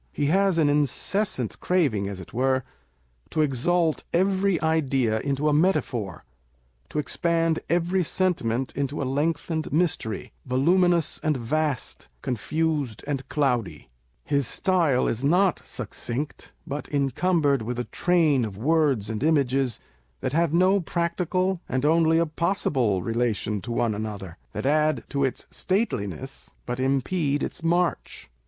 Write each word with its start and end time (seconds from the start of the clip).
He 0.11 0.25
has 0.33 0.57
an 0.57 0.67
incessant 0.67 1.59
craving, 1.59 2.07
as 2.09 2.19
it 2.19 2.33
were, 2.33 2.63
to 3.29 3.41
exalt 3.41 4.03
every 4.11 4.59
idea 4.63 5.19
into 5.19 5.47
a 5.47 5.53
metaphor, 5.53 6.23
to 6.89 6.97
expand 6.97 7.59
every 7.69 8.03
sentiment 8.03 8.73
into 8.75 8.99
a 8.99 9.03
lengthened 9.05 9.71
mystery, 9.71 10.31
voluminous 10.43 11.19
and 11.21 11.37
vast, 11.37 12.09
confused 12.23 13.03
and 13.05 13.29
cloudy. 13.29 13.89
His 14.25 14.47
16 14.47 14.47
On 14.47 14.53
the 14.53 14.53
Prose 14.53 14.53
Style 14.55 14.77
of 14.79 15.05
Poets. 15.05 15.17
> 15.17 15.17
style 15.19 15.27
is 15.29 15.31
not 15.31 15.61
succinct, 15.63 16.51
but 16.65 16.87
incumbered 16.87 17.61
with 17.61 17.77
a 17.77 17.83
train 17.83 18.43
of 18.43 18.57
words 18.57 19.07
and 19.07 19.21
images 19.21 19.79
that 20.21 20.33
have 20.33 20.51
no 20.51 20.79
practical, 20.81 21.61
and 21.69 21.85
only 21.85 22.17
a 22.17 22.25
possible 22.25 23.03
relation 23.03 23.61
to 23.61 23.71
one 23.71 23.93
another 23.93 24.39
â€" 24.49 24.53
that 24.53 24.65
add 24.65 25.03
to 25.09 25.23
its 25.23 25.45
stateliness, 25.51 26.49
but 26.65 26.79
impede 26.79 27.43
its 27.43 27.61
march. 27.61 28.31